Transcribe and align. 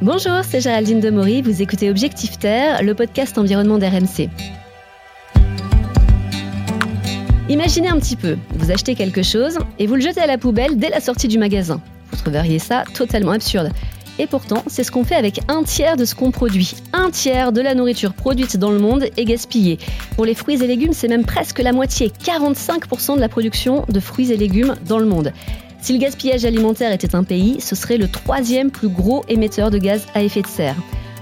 Bonjour, 0.00 0.44
c'est 0.44 0.60
Géraldine 0.60 1.00
Demory, 1.00 1.42
vous 1.42 1.60
écoutez 1.60 1.90
Objectif 1.90 2.38
Terre, 2.38 2.84
le 2.84 2.94
podcast 2.94 3.36
environnement 3.36 3.78
d'RMC. 3.78 4.28
Imaginez 7.48 7.88
un 7.88 7.98
petit 7.98 8.14
peu, 8.14 8.38
vous 8.54 8.70
achetez 8.70 8.94
quelque 8.94 9.24
chose 9.24 9.58
et 9.80 9.88
vous 9.88 9.96
le 9.96 10.00
jetez 10.00 10.20
à 10.20 10.28
la 10.28 10.38
poubelle 10.38 10.76
dès 10.76 10.88
la 10.88 11.00
sortie 11.00 11.26
du 11.26 11.36
magasin. 11.36 11.80
Vous 12.12 12.16
trouveriez 12.16 12.60
ça 12.60 12.84
totalement 12.94 13.32
absurde. 13.32 13.72
Et 14.20 14.28
pourtant, 14.28 14.62
c'est 14.68 14.84
ce 14.84 14.92
qu'on 14.92 15.02
fait 15.02 15.16
avec 15.16 15.40
un 15.48 15.64
tiers 15.64 15.96
de 15.96 16.04
ce 16.04 16.14
qu'on 16.14 16.30
produit. 16.30 16.74
Un 16.92 17.10
tiers 17.10 17.50
de 17.50 17.60
la 17.60 17.74
nourriture 17.74 18.14
produite 18.14 18.56
dans 18.56 18.70
le 18.70 18.78
monde 18.78 19.06
est 19.16 19.24
gaspillée. 19.24 19.80
Pour 20.14 20.24
les 20.24 20.34
fruits 20.34 20.62
et 20.62 20.66
légumes, 20.68 20.92
c'est 20.92 21.08
même 21.08 21.24
presque 21.24 21.58
la 21.58 21.72
moitié, 21.72 22.12
45% 22.24 23.16
de 23.16 23.20
la 23.20 23.28
production 23.28 23.84
de 23.88 23.98
fruits 23.98 24.30
et 24.30 24.36
légumes 24.36 24.76
dans 24.86 25.00
le 25.00 25.06
monde. 25.06 25.32
Si 25.80 25.92
le 25.92 25.98
gaspillage 25.98 26.44
alimentaire 26.44 26.92
était 26.92 27.14
un 27.14 27.24
pays, 27.24 27.60
ce 27.60 27.74
serait 27.76 27.98
le 27.98 28.08
troisième 28.08 28.70
plus 28.70 28.88
gros 28.88 29.24
émetteur 29.28 29.70
de 29.70 29.78
gaz 29.78 30.06
à 30.14 30.22
effet 30.22 30.42
de 30.42 30.46
serre. 30.46 30.76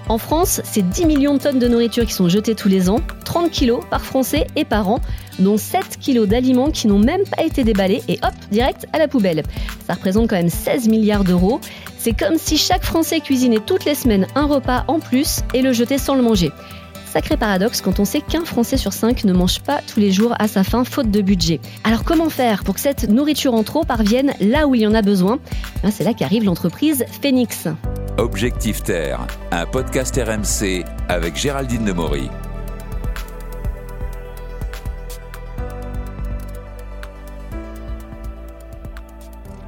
En 0.08 0.18
France, 0.18 0.60
c'est 0.64 0.88
10 0.88 1.04
millions 1.06 1.34
de 1.34 1.38
tonnes 1.38 1.58
de 1.58 1.66
nourriture 1.66 2.06
qui 2.06 2.12
sont 2.12 2.28
jetées 2.28 2.54
tous 2.54 2.68
les 2.68 2.88
ans, 2.88 3.00
30 3.24 3.50
kilos 3.50 3.84
par 3.90 4.04
Français 4.04 4.46
et 4.54 4.64
par 4.64 4.88
an, 4.88 5.00
dont 5.40 5.56
7 5.56 5.98
kilos 6.00 6.28
d'aliments 6.28 6.70
qui 6.70 6.86
n'ont 6.86 7.00
même 7.00 7.24
pas 7.24 7.44
été 7.44 7.64
déballés 7.64 8.02
et 8.06 8.18
hop, 8.22 8.32
direct 8.52 8.86
à 8.92 8.98
la 8.98 9.08
poubelle. 9.08 9.42
Ça 9.86 9.94
représente 9.94 10.30
quand 10.30 10.36
même 10.36 10.48
16 10.48 10.88
milliards 10.88 11.24
d'euros. 11.24 11.60
C'est 11.98 12.16
comme 12.16 12.38
si 12.38 12.56
chaque 12.56 12.84
Français 12.84 13.18
cuisinait 13.18 13.58
toutes 13.58 13.84
les 13.84 13.96
semaines 13.96 14.28
un 14.36 14.46
repas 14.46 14.84
en 14.86 15.00
plus 15.00 15.40
et 15.54 15.62
le 15.62 15.72
jetait 15.72 15.98
sans 15.98 16.14
le 16.14 16.22
manger. 16.22 16.52
Sacré 17.16 17.38
paradoxe 17.38 17.80
quand 17.80 17.98
on 17.98 18.04
sait 18.04 18.20
qu'un 18.20 18.44
Français 18.44 18.76
sur 18.76 18.92
cinq 18.92 19.24
ne 19.24 19.32
mange 19.32 19.60
pas 19.62 19.80
tous 19.80 20.00
les 20.00 20.12
jours 20.12 20.34
à 20.38 20.48
sa 20.48 20.62
faim 20.64 20.84
faute 20.84 21.10
de 21.10 21.22
budget. 21.22 21.60
Alors 21.82 22.04
comment 22.04 22.28
faire 22.28 22.62
pour 22.62 22.74
que 22.74 22.80
cette 22.82 23.08
nourriture 23.08 23.54
en 23.54 23.62
trop 23.62 23.84
parvienne 23.84 24.34
là 24.38 24.66
où 24.66 24.74
il 24.74 24.82
y 24.82 24.86
en 24.86 24.92
a 24.92 25.00
besoin? 25.00 25.38
Ben, 25.82 25.90
C'est 25.90 26.04
là 26.04 26.12
qu'arrive 26.12 26.44
l'entreprise 26.44 27.06
Phoenix. 27.22 27.68
Objectif 28.18 28.82
Terre, 28.82 29.26
un 29.50 29.64
podcast 29.64 30.14
RMC 30.14 30.84
avec 31.08 31.36
Géraldine 31.36 31.86
Demory. 31.86 32.28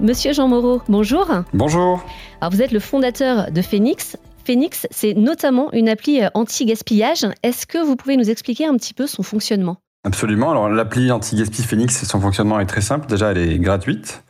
Monsieur 0.01 0.35
Jean 0.35 0.49
Moreau, 0.49 0.83
bonjour. 0.91 1.27
Bonjour. 1.55 2.05
Alors 2.43 2.53
vous 2.53 2.61
êtes 2.61 2.73
le 2.73 2.81
fondateur 2.81 3.51
de 3.51 3.63
Phoenix. 3.63 4.19
Phoenix, 4.49 4.87
c'est 4.91 5.13
notamment 5.13 5.71
une 5.75 5.91
appli 5.91 6.23
euh, 6.23 6.31
anti-gaspillage. 6.33 7.27
Est-ce 7.43 7.67
que 7.67 7.77
vous 7.77 7.97
pouvez 7.97 8.17
nous 8.17 8.31
expliquer 8.31 8.65
un 8.65 8.75
petit 8.79 8.95
peu 8.95 9.07
son 9.07 9.23
fonctionnement? 9.23 9.77
Absolument. 10.05 10.51
Alors 10.51 10.71
l'appli 10.71 11.13
anti-gaspi 11.13 11.63
Phoenix, 11.63 12.03
son 12.07 12.19
fonctionnement 12.19 12.59
est 12.59 12.65
très 12.65 12.81
simple. 12.81 13.07
Déjà, 13.09 13.33
elle 13.33 13.37
est 13.37 13.59
gratuite. 13.59 14.23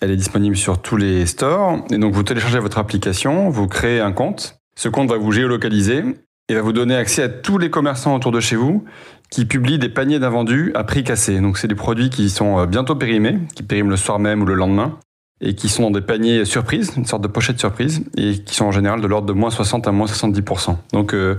Elle 0.00 0.12
est 0.12 0.16
disponible 0.16 0.56
sur 0.56 0.80
tous 0.80 0.96
les 0.96 1.26
stores. 1.26 1.84
Et 1.90 1.98
donc, 1.98 2.14
vous 2.14 2.22
téléchargez 2.22 2.60
votre 2.60 2.78
application, 2.78 3.50
vous 3.50 3.66
créez 3.66 3.98
un 3.98 4.12
compte. 4.12 4.60
Ce 4.76 4.88
compte 4.88 5.10
va 5.10 5.18
vous 5.18 5.32
géolocaliser 5.32 6.04
et 6.48 6.54
va 6.54 6.60
vous 6.62 6.72
donner 6.72 6.94
accès 6.94 7.24
à 7.24 7.28
tous 7.28 7.58
les 7.58 7.70
commerçants 7.70 8.14
autour 8.14 8.30
de 8.30 8.38
chez 8.38 8.54
vous 8.54 8.84
qui 9.32 9.46
publient 9.46 9.80
des 9.80 9.88
paniers 9.88 10.20
d'invendus 10.20 10.70
à 10.76 10.84
prix 10.84 11.02
cassé. 11.02 11.40
Donc, 11.40 11.58
c'est 11.58 11.66
des 11.66 11.74
produits 11.74 12.10
qui 12.10 12.30
sont 12.30 12.60
euh, 12.60 12.66
bientôt 12.66 12.94
périmés, 12.94 13.40
qui 13.56 13.64
périment 13.64 13.90
le 13.90 13.96
soir 13.96 14.20
même 14.20 14.42
ou 14.42 14.46
le 14.46 14.54
lendemain 14.54 14.96
et 15.40 15.54
qui 15.54 15.68
sont 15.68 15.84
dans 15.84 15.90
des 15.90 16.00
paniers 16.00 16.44
surprises, 16.44 16.92
une 16.96 17.06
sorte 17.06 17.22
de 17.22 17.28
pochette 17.28 17.58
surprise, 17.58 18.04
et 18.16 18.38
qui 18.38 18.54
sont 18.54 18.66
en 18.66 18.72
général 18.72 19.00
de 19.00 19.06
l'ordre 19.06 19.26
de 19.26 19.32
moins 19.32 19.50
60 19.50 19.86
à 19.86 19.92
moins 19.92 20.06
70%. 20.06 20.76
Donc 20.92 21.14
euh, 21.14 21.38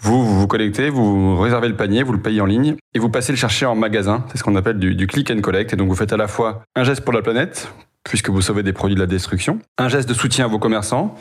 vous, 0.00 0.24
vous 0.24 0.40
vous 0.40 0.46
connectez, 0.46 0.88
vous 0.90 1.38
réservez 1.38 1.68
le 1.68 1.76
panier, 1.76 2.02
vous 2.02 2.12
le 2.12 2.20
payez 2.20 2.40
en 2.40 2.46
ligne, 2.46 2.76
et 2.94 2.98
vous 2.98 3.10
passez 3.10 3.32
le 3.32 3.38
chercher 3.38 3.66
en 3.66 3.74
magasin, 3.74 4.24
c'est 4.30 4.38
ce 4.38 4.44
qu'on 4.44 4.56
appelle 4.56 4.78
du, 4.78 4.94
du 4.94 5.06
click 5.06 5.30
and 5.30 5.40
collect, 5.40 5.72
et 5.72 5.76
donc 5.76 5.88
vous 5.88 5.94
faites 5.94 6.12
à 6.12 6.16
la 6.16 6.28
fois 6.28 6.62
un 6.74 6.84
geste 6.84 7.02
pour 7.02 7.12
la 7.12 7.22
planète, 7.22 7.72
puisque 8.04 8.28
vous 8.28 8.42
sauvez 8.42 8.62
des 8.62 8.72
produits 8.72 8.94
de 8.94 9.00
la 9.00 9.06
destruction, 9.06 9.58
un 9.78 9.88
geste 9.88 10.08
de 10.08 10.14
soutien 10.14 10.44
à 10.44 10.48
vos 10.48 10.58
commerçants, 10.58 11.14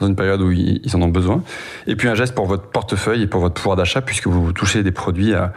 dans 0.00 0.06
une 0.06 0.16
période 0.16 0.40
où 0.40 0.50
ils 0.52 0.96
en 0.96 1.02
ont 1.02 1.08
besoin, 1.08 1.42
et 1.86 1.96
puis 1.96 2.08
un 2.08 2.14
geste 2.14 2.34
pour 2.34 2.46
votre 2.46 2.70
portefeuille 2.70 3.22
et 3.22 3.26
pour 3.26 3.40
votre 3.40 3.54
pouvoir 3.54 3.76
d'achat, 3.76 4.02
puisque 4.02 4.28
vous 4.28 4.52
touchez 4.52 4.82
des 4.82 4.92
produits 4.92 5.34
à 5.34 5.52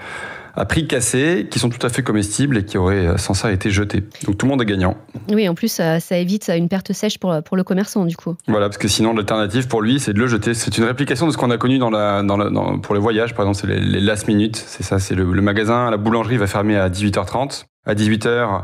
à 0.56 0.66
prix 0.66 0.88
cassé, 0.88 1.48
qui 1.50 1.60
sont 1.60 1.70
tout 1.70 1.86
à 1.86 1.90
fait 1.90 2.04
comestibles 2.04 2.58
et 2.58 2.66
qui 2.66 2.78
auraient 2.78 3.08
euh, 3.08 3.18
sans 3.18 3.34
ça 3.34 3.52
été 3.52 3.70
jetés. 3.70 4.04
Donc 4.26 4.38
tout 4.38 4.46
le 4.46 4.52
monde 4.52 4.62
est 4.62 4.66
gagnant. 4.66 4.98
Oui, 5.30 5.48
en 5.48 5.56
plus, 5.56 5.70
ça, 5.70 6.00
évite 6.12 6.50
une 6.50 6.70
perte 6.70 6.94
sèche 6.94 7.18
pour, 7.18 7.42
pour 7.44 7.58
le 7.58 7.64
commerçant, 7.64 8.06
du 8.06 8.16
coup. 8.16 8.36
Voilà, 8.48 8.68
parce 8.68 8.78
que 8.78 8.88
sinon, 8.88 9.14
l'alternative 9.14 9.68
pour 9.68 9.82
lui, 9.82 10.00
c'est 10.00 10.14
de 10.14 10.20
le 10.20 10.28
jeter. 10.28 10.54
C'est 10.54 10.78
une 10.78 10.84
réplication 10.84 11.28
de 11.28 11.32
ce 11.32 11.38
qu'on 11.38 11.52
a 11.52 11.58
connu 11.58 11.78
dans 11.78 11.90
la, 11.90 12.22
dans 12.24 12.80
pour 12.80 12.96
les 12.96 13.02
voyages, 13.02 13.34
par 13.34 13.48
exemple, 13.48 13.60
c'est 13.60 13.80
les, 13.80 14.02
last 14.02 14.28
minutes. 14.28 14.64
C'est 14.68 14.84
ça, 14.84 15.00
c'est 15.00 15.16
le, 15.16 15.26
magasin, 15.42 15.90
la 15.90 15.98
boulangerie 15.98 16.38
va 16.38 16.48
fermer 16.48 16.78
à 16.78 16.90
18h30. 16.90 17.66
À 17.86 17.94
18h, 17.96 18.64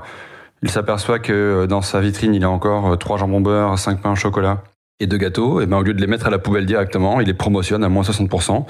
il 0.64 0.70
s'aperçoit 0.70 1.20
que 1.20 1.34
euh, 1.34 1.68
dans 1.68 1.82
sa 1.82 2.02
vitrine, 2.02 2.36
il 2.36 2.44
a 2.44 2.50
encore 2.50 2.94
euh, 2.94 2.96
trois 2.96 3.18
jambons 3.18 3.42
beurre, 3.42 3.78
cinq 3.80 4.02
pains 4.02 4.12
au 4.12 4.16
chocolat 4.16 4.64
et 5.00 5.08
deux 5.08 5.18
gâteaux. 5.18 5.62
Et 5.62 5.66
ben, 5.66 5.78
au 5.78 5.84
lieu 5.84 5.94
de 5.94 6.02
les 6.02 6.08
mettre 6.08 6.28
à 6.28 6.30
la 6.30 6.40
poubelle 6.40 6.66
directement, 6.66 7.20
il 7.22 7.28
les 7.28 7.34
promotionne 7.34 7.84
à 7.84 7.90
moins 7.90 8.04
60% 8.04 8.66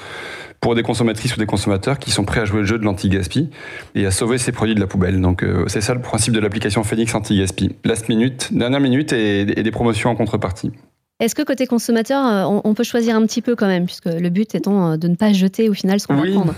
pour 0.62 0.76
des 0.76 0.84
consommatrices 0.84 1.36
ou 1.36 1.40
des 1.40 1.46
consommateurs 1.46 2.00
qui 2.00 2.12
sont 2.12 2.26
prêts 2.26 2.42
à 2.42 2.46
jouer 2.46 2.60
le 2.60 2.66
jeu 2.66 2.78
de 2.78 2.84
l'anti-gaspi 2.84 3.50
et 3.96 4.06
à 4.06 4.12
sauver 4.12 4.38
ces 4.38 4.52
produits 4.52 4.76
de 4.76 4.80
la 4.80 4.88
poubelle. 4.88 5.22
Donc 5.22 5.44
euh, 5.44 5.66
c'est 5.68 5.82
ça 5.82 5.94
le 5.94 6.02
principe 6.02 6.34
de 6.34 6.40
l'application 6.40 6.84
Phoenix 6.84 7.14
Anti-Gaspi. 7.14 7.76
Last 7.84 8.10
minute, 8.10 8.50
dernière 8.52 8.80
minute 8.80 9.14
et, 9.14 9.46
des 9.46 9.72
promotions 9.72 10.10
en 10.10 10.16
contrepartie. 10.16 10.72
Est-ce 11.20 11.36
que 11.36 11.42
côté 11.42 11.66
consommateur, 11.66 12.26
euh, 12.26 12.60
on, 12.64 12.74
peut 12.74 12.84
choisir 12.84 13.16
un 13.16 13.26
petit 13.26 13.42
peu 13.42 13.56
quand 13.56 13.68
même, 13.68 13.86
puisque 13.86 14.06
le 14.06 14.30
but 14.30 14.54
étant 14.54 14.92
euh, 14.92 14.98
de 14.98 15.08
ne 15.08 15.16
pas 15.16 15.34
jeter 15.34 15.68
au 15.68 15.74
final 15.74 16.00
ce 16.00 16.08
qu'on 16.08 16.20
oui. 16.20 16.30
va 16.30 16.36
prendre 16.36 16.54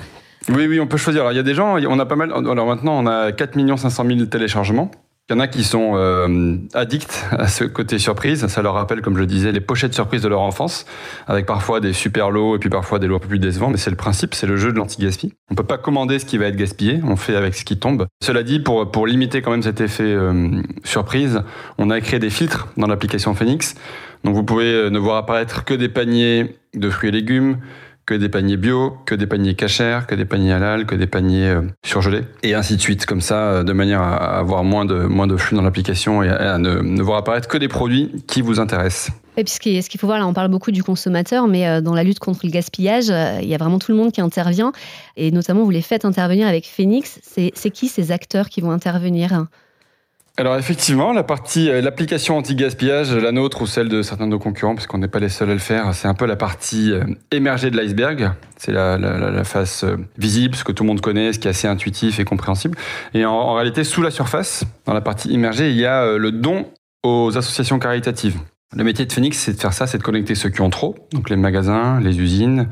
Oui, 0.49 0.67
oui, 0.67 0.79
on 0.79 0.87
peut 0.87 0.97
choisir. 0.97 1.21
Alors 1.21 1.31
il 1.31 1.37
y 1.37 1.39
a 1.39 1.43
des 1.43 1.53
gens, 1.53 1.77
on 1.77 1.99
a 1.99 2.05
pas 2.05 2.17
mal. 2.17 2.31
Alors 2.33 2.67
maintenant, 2.67 3.01
on 3.01 3.07
a 3.07 3.31
4 3.31 3.77
500 3.77 4.05
000 4.05 4.25
téléchargements. 4.25 4.91
Il 5.29 5.33
y 5.33 5.35
en 5.35 5.39
a 5.41 5.47
qui 5.47 5.63
sont 5.63 5.91
euh, 5.93 6.57
addicts 6.73 7.23
à 7.29 7.47
ce 7.47 7.63
côté 7.63 7.99
surprise. 7.99 8.47
Ça 8.47 8.63
leur 8.63 8.73
rappelle, 8.73 9.01
comme 9.01 9.13
je 9.13 9.19
le 9.19 9.27
disais, 9.27 9.51
les 9.51 9.59
pochettes 9.59 9.93
surprises 9.93 10.23
de 10.23 10.27
leur 10.27 10.41
enfance, 10.41 10.87
avec 11.27 11.45
parfois 11.45 11.79
des 11.79 11.93
super 11.93 12.31
lots 12.31 12.55
et 12.55 12.59
puis 12.59 12.71
parfois 12.71 12.97
des 12.97 13.05
lots 13.05 13.19
plus 13.19 13.37
décevants. 13.37 13.69
Mais 13.69 13.77
c'est 13.77 13.91
le 13.91 13.95
principe, 13.95 14.33
c'est 14.33 14.47
le 14.47 14.57
jeu 14.57 14.71
de 14.71 14.77
l'anti-gaspi. 14.77 15.33
On 15.51 15.53
peut 15.53 15.61
pas 15.61 15.77
commander 15.77 16.17
ce 16.17 16.25
qui 16.25 16.39
va 16.39 16.47
être 16.47 16.55
gaspillé, 16.55 16.99
on 17.03 17.15
fait 17.15 17.35
avec 17.35 17.53
ce 17.53 17.63
qui 17.63 17.77
tombe. 17.77 18.07
Cela 18.23 18.41
dit, 18.41 18.59
pour, 18.59 18.89
pour 18.89 19.05
limiter 19.05 19.43
quand 19.43 19.51
même 19.51 19.61
cet 19.61 19.81
effet 19.81 20.01
euh, 20.01 20.49
surprise, 20.83 21.43
on 21.77 21.91
a 21.91 22.01
créé 22.01 22.17
des 22.17 22.31
filtres 22.31 22.69
dans 22.77 22.87
l'application 22.87 23.35
Phoenix. 23.35 23.75
Donc 24.23 24.33
vous 24.33 24.43
pouvez 24.43 24.73
euh, 24.73 24.89
ne 24.89 24.97
voir 24.97 25.17
apparaître 25.17 25.63
que 25.63 25.75
des 25.75 25.89
paniers 25.89 26.55
de 26.73 26.89
fruits 26.89 27.09
et 27.09 27.11
légumes, 27.11 27.57
que 28.09 28.15
des 28.15 28.27
paniers 28.27 28.57
bio, 28.57 28.97
que 29.05 29.13
des 29.13 29.27
paniers 29.27 29.53
cachers, 29.53 29.99
que 30.07 30.15
des 30.15 30.25
paniers 30.25 30.53
halal, 30.53 30.87
que 30.87 30.95
des 30.95 31.05
paniers 31.05 31.49
euh, 31.49 31.61
surgelés, 31.85 32.23
et 32.41 32.55
ainsi 32.55 32.75
de 32.75 32.81
suite, 32.81 33.05
comme 33.05 33.21
ça, 33.21 33.35
euh, 33.35 33.63
de 33.63 33.71
manière 33.71 34.01
à 34.01 34.39
avoir 34.39 34.63
moins 34.63 34.83
de, 34.83 35.03
moins 35.03 35.27
de 35.27 35.37
flux 35.37 35.55
dans 35.55 35.61
l'application 35.61 36.23
et 36.23 36.29
à, 36.29 36.57
ne, 36.57 37.03
voir 37.03 37.19
apparaître 37.19 37.47
que 37.47 37.59
des 37.59 37.67
produits 37.67 38.11
qui 38.25 38.41
vous 38.41 38.59
intéressent. 38.59 39.11
Et 39.37 39.43
puis 39.43 39.53
ce 39.53 39.59
qu'il 39.59 39.99
faut 39.99 40.07
voir, 40.07 40.17
là, 40.17 40.25
on 40.25 40.33
parle 40.33 40.47
beaucoup 40.47 40.71
du 40.71 40.81
consommateur, 40.81 41.47
mais 41.47 41.67
euh, 41.67 41.81
dans 41.81 41.93
la 41.93 42.03
lutte 42.03 42.17
contre 42.17 42.39
le 42.45 42.49
gaspillage, 42.49 43.09
il 43.09 43.47
y 43.47 43.53
a 43.53 43.57
vraiment 43.59 43.77
tout 43.77 43.91
le 43.91 43.97
monde 43.99 44.11
qui 44.11 44.21
intervient, 44.21 44.71
et 45.15 45.29
notamment 45.29 45.63
vous 45.63 45.69
les 45.69 45.83
faites 45.83 46.03
intervenir 46.03 46.47
avec 46.47 46.65
Phoenix. 46.65 47.19
C'est 47.21 47.69
qui 47.69 47.89
ces 47.89 48.11
acteurs 48.11 48.49
qui 48.49 48.59
vont 48.59 48.71
intervenir? 48.71 49.45
Alors 50.39 50.55
effectivement, 50.55 51.11
la 51.11 51.23
partie, 51.23 51.69
euh, 51.69 51.81
l'application 51.81 52.37
anti-gaspillage, 52.37 53.13
la 53.13 53.33
nôtre 53.33 53.61
ou 53.61 53.67
celle 53.67 53.89
de 53.89 54.01
certains 54.01 54.25
de 54.25 54.31
nos 54.31 54.39
concurrents, 54.39 54.73
parce 54.73 54.87
qu'on 54.87 54.97
n'est 54.97 55.09
pas 55.09 55.19
les 55.19 55.27
seuls 55.27 55.49
à 55.49 55.53
le 55.53 55.59
faire, 55.59 55.93
c'est 55.93 56.07
un 56.07 56.13
peu 56.13 56.25
la 56.25 56.37
partie 56.37 56.93
euh, 56.93 57.03
émergée 57.31 57.69
de 57.71 57.77
l'iceberg. 57.77 58.31
C'est 58.55 58.71
la, 58.71 59.43
face 59.43 59.83
euh, 59.83 59.97
visible, 60.17 60.55
ce 60.55 60.63
que 60.63 60.71
tout 60.71 60.83
le 60.83 60.87
monde 60.87 61.01
connaît, 61.01 61.33
ce 61.33 61.39
qui 61.39 61.47
est 61.47 61.51
assez 61.51 61.67
intuitif 61.67 62.19
et 62.19 62.25
compréhensible. 62.25 62.77
Et 63.13 63.25
en, 63.25 63.53
réalité, 63.53 63.83
sous 63.83 64.01
la 64.01 64.11
surface, 64.11 64.63
dans 64.85 64.93
la 64.93 65.01
partie 65.01 65.29
immergée, 65.29 65.71
il 65.71 65.77
y 65.77 65.85
a 65.85 66.17
le 66.17 66.31
don 66.31 66.65
aux 67.03 67.37
associations 67.37 67.79
caritatives. 67.79 68.37
Le 68.75 68.83
métier 68.83 69.03
de 69.07 69.11
Phoenix, 69.11 69.35
c'est 69.35 69.53
de 69.53 69.59
faire 69.59 69.73
ça, 69.73 69.87
c'est 69.87 69.97
de 69.97 70.03
connecter 70.03 70.35
ceux 70.35 70.49
qui 70.49 70.61
ont 70.61 70.69
trop, 70.69 70.95
donc 71.11 71.31
les 71.31 71.35
magasins, 71.35 71.99
les 71.99 72.19
usines, 72.19 72.67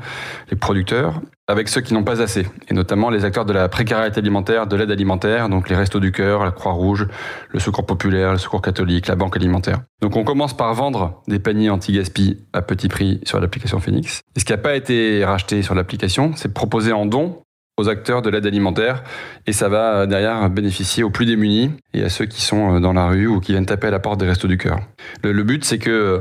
les 0.48 0.56
producteurs, 0.56 1.20
avec 1.48 1.68
ceux 1.68 1.80
qui 1.80 1.92
n'ont 1.92 2.04
pas 2.04 2.22
assez, 2.22 2.46
et 2.68 2.74
notamment 2.74 3.10
les 3.10 3.24
acteurs 3.24 3.44
de 3.44 3.52
la 3.52 3.68
précarité 3.68 4.20
alimentaire, 4.20 4.68
de 4.68 4.76
l'aide 4.76 4.92
alimentaire, 4.92 5.48
donc 5.48 5.68
les 5.68 5.74
Restos 5.74 5.98
du 5.98 6.12
Cœur, 6.12 6.44
la 6.44 6.52
Croix-Rouge, 6.52 7.08
le 7.48 7.58
Secours 7.58 7.84
populaire, 7.84 8.30
le 8.30 8.38
Secours 8.38 8.62
catholique, 8.62 9.08
la 9.08 9.16
Banque 9.16 9.34
alimentaire. 9.34 9.80
Donc 10.00 10.14
on 10.14 10.22
commence 10.22 10.56
par 10.56 10.72
vendre 10.72 11.20
des 11.26 11.40
paniers 11.40 11.68
anti-gaspi 11.68 12.46
à 12.52 12.62
petit 12.62 12.86
prix 12.86 13.20
sur 13.24 13.40
l'application 13.40 13.80
Phoenix. 13.80 14.20
Et 14.36 14.40
ce 14.40 14.44
qui 14.44 14.52
n'a 14.52 14.58
pas 14.58 14.76
été 14.76 15.24
racheté 15.24 15.62
sur 15.62 15.74
l'application, 15.74 16.30
c'est 16.36 16.54
proposé 16.54 16.92
en 16.92 17.06
don 17.06 17.42
aux 17.76 17.88
acteurs 17.88 18.22
de 18.22 18.30
l'aide 18.30 18.46
alimentaire 18.46 19.02
et 19.46 19.52
ça 19.52 19.68
va 19.68 20.06
derrière 20.06 20.50
bénéficier 20.50 21.02
aux 21.04 21.10
plus 21.10 21.26
démunis 21.26 21.70
et 21.98 22.04
à 22.04 22.08
ceux 22.08 22.26
qui 22.26 22.42
sont 22.42 22.76
euh, 22.76 22.80
dans 22.80 22.92
la 22.92 23.08
rue 23.08 23.26
ou 23.26 23.40
qui 23.40 23.52
viennent 23.52 23.66
taper 23.66 23.88
à 23.88 23.90
la 23.90 23.98
porte 23.98 24.20
des 24.20 24.26
restos 24.26 24.48
du 24.48 24.58
cœur. 24.58 24.80
Le, 25.22 25.32
le 25.32 25.42
but 25.42 25.64
c'est 25.64 25.78
que 25.78 25.90
euh, 25.90 26.18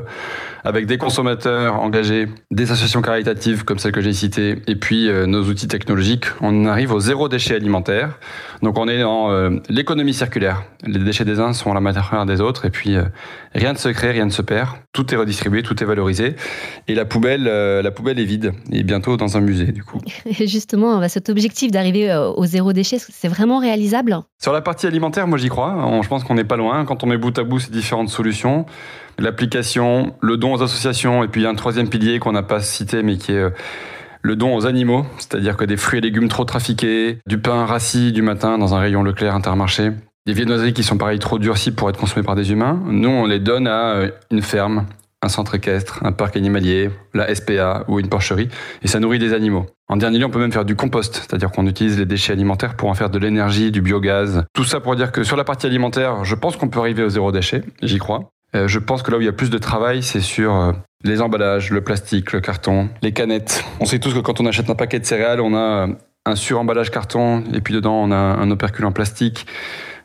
avec 0.67 0.85
des 0.85 0.97
consommateurs 0.97 1.79
engagés, 1.79 2.27
des 2.51 2.71
associations 2.71 3.01
caritatives 3.01 3.63
comme 3.63 3.79
celles 3.79 3.93
que 3.93 4.01
j'ai 4.01 4.11
citées, 4.11 4.61
et 4.67 4.75
puis 4.75 5.07
euh, 5.07 5.25
nos 5.25 5.43
outils 5.43 5.69
technologiques, 5.69 6.25
on 6.41 6.65
arrive 6.65 6.91
au 6.91 6.99
zéro 6.99 7.29
déchet 7.29 7.55
alimentaire. 7.55 8.19
Donc 8.61 8.77
on 8.77 8.87
est 8.89 8.99
dans 8.99 9.31
euh, 9.31 9.61
l'économie 9.69 10.13
circulaire. 10.13 10.63
Les 10.83 10.99
déchets 10.99 11.23
des 11.23 11.39
uns 11.39 11.53
sont 11.53 11.73
la 11.73 11.79
matière 11.79 12.25
des 12.25 12.41
autres, 12.41 12.65
et 12.65 12.69
puis 12.69 12.95
euh, 12.95 13.03
rien 13.55 13.71
ne 13.71 13.77
se 13.77 13.87
crée, 13.87 14.11
rien 14.11 14.25
ne 14.25 14.31
se 14.31 14.41
perd. 14.41 14.71
Tout 14.91 15.13
est 15.13 15.17
redistribué, 15.17 15.63
tout 15.63 15.81
est 15.81 15.85
valorisé, 15.85 16.35
et 16.89 16.95
la 16.95 17.05
poubelle, 17.05 17.43
la 17.43 17.91
poubelle 17.91 18.19
est 18.19 18.25
vide, 18.25 18.51
et 18.71 18.83
bientôt 18.83 19.15
dans 19.15 19.37
un 19.37 19.41
musée 19.41 19.71
du 19.71 19.83
coup. 19.83 20.01
Et 20.25 20.47
justement, 20.47 21.07
cet 21.07 21.29
objectif 21.29 21.71
d'arriver 21.71 22.13
au 22.35 22.45
zéro 22.45 22.73
déchet, 22.73 22.97
c'est 22.99 23.27
vraiment 23.27 23.59
réalisable? 23.59 24.17
Sur 24.41 24.53
la 24.53 24.61
partie 24.61 24.87
alimentaire, 24.87 25.27
moi 25.27 25.37
j'y 25.37 25.49
crois. 25.49 25.66
Je 26.01 26.07
pense 26.07 26.23
qu'on 26.23 26.35
n'est 26.35 26.43
pas 26.43 26.57
loin. 26.57 26.85
Quand 26.85 27.03
on 27.03 27.07
met 27.07 27.17
bout 27.17 27.37
à 27.37 27.43
bout 27.43 27.59
ces 27.59 27.71
différentes 27.71 28.09
solutions, 28.09 28.65
l'application, 29.17 30.15
le 30.21 30.37
don 30.37 30.53
aux 30.53 30.63
associations, 30.63 31.23
et 31.23 31.27
puis 31.27 31.41
il 31.41 31.43
y 31.43 31.47
a 31.47 31.49
un 31.49 31.55
troisième 31.55 31.89
pilier 31.89 32.19
qu'on 32.19 32.31
n'a 32.31 32.43
pas 32.43 32.59
cité, 32.59 33.03
mais 33.03 33.17
qui 33.17 33.31
est 33.31 33.37
euh, 33.37 33.49
le 34.21 34.35
don 34.35 34.55
aux 34.55 34.65
animaux, 34.65 35.05
c'est-à-dire 35.17 35.57
que 35.57 35.65
des 35.65 35.77
fruits 35.77 35.99
et 35.99 36.01
légumes 36.01 36.27
trop 36.27 36.45
trafiqués, 36.45 37.19
du 37.27 37.37
pain 37.37 37.65
rassis 37.65 38.11
du 38.11 38.21
matin 38.21 38.57
dans 38.57 38.75
un 38.75 38.79
rayon 38.79 39.03
Leclerc 39.03 39.35
Intermarché, 39.35 39.91
des 40.25 40.33
viennoiseries 40.33 40.73
qui 40.73 40.83
sont 40.83 40.97
pareil 40.97 41.19
trop 41.19 41.39
durcies 41.39 41.71
pour 41.71 41.89
être 41.89 41.99
consommées 41.99 42.25
par 42.25 42.35
des 42.35 42.51
humains, 42.51 42.79
nous 42.87 43.09
on 43.09 43.25
les 43.25 43.39
donne 43.39 43.67
à 43.67 43.95
euh, 43.95 44.11
une 44.31 44.41
ferme, 44.41 44.85
un 45.23 45.29
centre 45.29 45.55
équestre, 45.55 45.99
un 46.03 46.11
parc 46.11 46.37
animalier, 46.37 46.89
la 47.13 47.33
SPA 47.33 47.85
ou 47.87 47.99
une 47.99 48.07
porcherie, 48.07 48.49
et 48.83 48.87
ça 48.87 48.99
nourrit 48.99 49.19
des 49.19 49.33
animaux. 49.33 49.65
En 49.89 49.97
dernier 49.97 50.19
lieu, 50.19 50.25
on 50.25 50.29
peut 50.29 50.39
même 50.39 50.51
faire 50.51 50.65
du 50.65 50.75
compost, 50.75 51.15
c'est-à-dire 51.15 51.51
qu'on 51.51 51.65
utilise 51.65 51.97
les 51.97 52.05
déchets 52.05 52.33
alimentaires 52.33 52.75
pour 52.75 52.89
en 52.89 52.93
faire 52.93 53.09
de 53.09 53.17
l'énergie, 53.17 53.71
du 53.71 53.81
biogaz. 53.81 54.43
Tout 54.53 54.63
ça 54.63 54.79
pour 54.79 54.95
dire 54.95 55.11
que 55.11 55.23
sur 55.23 55.35
la 55.35 55.43
partie 55.43 55.65
alimentaire, 55.65 56.23
je 56.23 56.35
pense 56.35 56.55
qu'on 56.55 56.69
peut 56.69 56.79
arriver 56.79 57.03
au 57.03 57.09
zéro 57.09 57.31
déchet, 57.31 57.63
j'y 57.81 57.97
crois. 57.97 58.29
Euh, 58.55 58.67
je 58.67 58.79
pense 58.79 59.01
que 59.01 59.11
là 59.11 59.17
où 59.17 59.21
il 59.21 59.25
y 59.25 59.29
a 59.29 59.33
plus 59.33 59.49
de 59.49 59.57
travail, 59.57 60.03
c'est 60.03 60.21
sur 60.21 60.55
euh, 60.55 60.71
les 61.03 61.21
emballages, 61.21 61.71
le 61.71 61.81
plastique, 61.81 62.31
le 62.31 62.39
carton, 62.39 62.89
les 63.01 63.11
canettes. 63.11 63.63
On 63.79 63.85
sait 63.85 63.99
tous 63.99 64.13
que 64.13 64.19
quand 64.19 64.39
on 64.39 64.45
achète 64.45 64.69
un 64.69 64.75
paquet 64.75 64.99
de 64.99 65.05
céréales, 65.05 65.41
on 65.41 65.55
a 65.55 65.87
un 66.25 66.35
sur-emballage 66.35 66.91
carton 66.91 67.43
et 67.53 67.61
puis 67.61 67.73
dedans 67.73 68.03
on 68.03 68.11
a 68.11 68.15
un 68.15 68.51
opercule 68.51 68.85
en 68.85 68.91
plastique. 68.91 69.47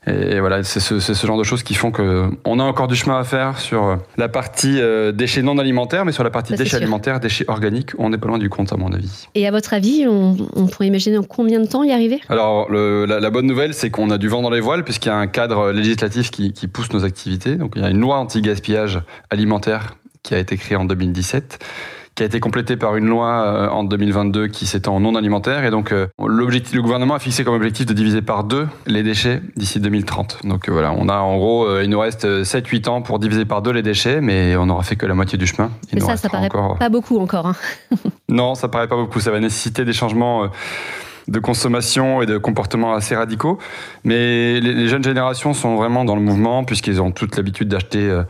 Et 0.07 0.41
voilà, 0.41 0.65
c'est 0.65 0.81
ce, 0.81 0.99
ce, 0.99 1.27
genre 1.27 1.39
de 1.39 1.45
choses 1.45 1.63
qui 1.63 1.75
font 1.75 1.93
que 1.93 2.29
on 2.45 2.59
a 2.59 2.65
encore 2.65 2.89
du 2.89 2.97
chemin 2.97 3.21
à 3.21 3.25
faire 3.25 3.61
sur 3.61 3.99
la 4.17 4.29
partie 4.29 4.81
euh, 4.81 5.13
déchets 5.13 5.43
non 5.43 5.59
alimentaires, 5.59 6.05
mais 6.05 6.11
sur 6.11 6.25
la 6.25 6.31
partie 6.31 6.55
déchets 6.55 6.77
alimentaires, 6.77 7.21
déchets 7.21 7.45
organiques, 7.47 7.91
on 7.99 8.11
n'est 8.11 8.19
pas 8.19 8.27
loin 8.27 8.39
du 8.39 8.49
compte 8.49 8.73
à 8.73 8.77
mon 8.77 8.93
avis. 8.93 9.29
Et 9.37 9.47
à 9.47 9.53
votre 9.53 9.75
avis, 9.75 10.07
on, 10.09 10.37
on 10.57 10.67
pourrait 10.67 10.89
imaginer 10.89 11.19
en 11.19 11.23
combien 11.23 11.61
de 11.61 11.67
temps 11.67 11.85
y 11.85 11.93
arriver? 11.93 12.21
Alors 12.29 12.69
le, 12.69 13.05
la, 13.05 13.21
la, 13.21 13.31
bonne 13.31 13.47
nouvelle, 13.47 13.75
c'est 13.75 13.91
qu'on 13.91 14.11
a 14.11 14.19
du 14.19 14.29
vent 14.29 14.43
dans 14.43 14.51
les 14.51 14.61
voiles 14.61 14.83
puisqu'il 14.83 15.09
y 15.09 15.13
a 15.13 15.17
un 15.17 15.29
cadre 15.29 15.71
législatif 15.71 16.33
qui, 16.33 16.53
qui 16.53 16.67
pousse 16.67 16.93
nos 16.93 17.05
activités. 17.05 17.55
Donc 17.55 17.75
il 17.77 17.83
y 17.83 17.85
a 17.85 17.91
une 17.91 18.01
loi 18.01 18.19
anti-gaspillage 18.19 19.01
alimentaire 19.31 19.95
qui 20.25 20.35
a 20.35 20.39
été 20.39 20.57
créée 20.57 20.77
en 20.77 20.85
2017 20.85 21.61
qui 22.15 22.23
a 22.23 22.27
été 22.27 22.41
complété 22.41 22.77
par 22.77 22.97
une 22.97 23.07
loi 23.07 23.29
euh, 23.29 23.69
en 23.69 23.85
2022 23.85 24.49
qui 24.49 24.67
s'étend 24.67 24.97
en 24.97 25.01
non 25.01 25.15
alimentaire. 25.15 25.65
Et 25.65 25.71
donc, 25.71 25.93
euh, 25.93 26.09
l'objectif, 26.19 26.75
le 26.75 26.83
gouvernement 26.83 27.15
a 27.15 27.19
fixé 27.19 27.43
comme 27.43 27.55
objectif 27.55 27.87
de 27.87 27.95
diviser 27.95 28.21
par 28.21 28.45
deux 28.45 28.69
les 28.87 29.03
déchets 29.03 29.43
d'ici 29.57 29.81
2030. 29.81 30.41
Donc 30.45 30.69
euh, 30.69 30.73
voilà, 30.73 30.93
on 30.93 31.09
a 31.09 31.17
en 31.17 31.37
gros, 31.39 31.81
il 31.81 31.89
nous 31.89 32.01
reste 32.01 32.27
7-8 32.27 32.89
ans 32.89 33.03
pour 33.03 33.19
diviser 33.19 33.45
par 33.45 33.63
deux 33.63 33.73
les 33.73 33.83
déchets, 33.83 34.21
mais 34.21 34.57
on 34.57 34.67
n'aura 34.67 34.83
fait 34.83 34.97
que 34.97 35.07
la 35.07 35.15
moitié 35.15 35.39
du 35.39 35.47
chemin. 35.47 35.71
mais 35.93 36.01
ça, 36.01 36.17
ça 36.17 36.29
paraît 36.29 36.47
encore... 36.47 36.77
pas 36.79 36.91
beaucoup 36.91 37.19
encore. 37.19 37.47
Hein. 37.47 37.57
non, 38.29 38.55
ça 38.55 38.69
paraît 38.69 38.89
pas 38.89 38.97
beaucoup. 38.97 39.21
Ça 39.21 39.31
va 39.31 39.41
nécessiter 39.41 39.85
des 39.85 39.93
changements 39.95 40.51
de 41.29 41.39
consommation 41.39 42.21
et 42.21 42.27
de 42.27 42.37
comportements 42.37 42.95
assez 42.95 43.17
radicaux. 43.17 43.59
Mais 44.05 44.61
les, 44.61 44.89
jeunes 44.89 45.05
générations 45.05 45.55
sont 45.55 45.77
vraiment 45.77 46.05
dans 46.05 46.17
le 46.17 46.23
mouvement 46.23 46.65
puisqu'ils 46.65 47.01
ont 47.01 47.11
toute 47.11 47.37
l'habitude 47.37 47.69
d'acheter 47.69 48.23